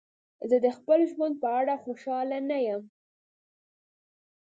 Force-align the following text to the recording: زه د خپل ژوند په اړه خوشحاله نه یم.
زه 0.49 0.57
د 0.65 0.67
خپل 0.77 0.99
ژوند 1.11 1.35
په 1.43 1.47
اړه 1.59 1.75
خوشحاله 1.83 2.37
نه 2.49 2.57
یم. 2.67 2.83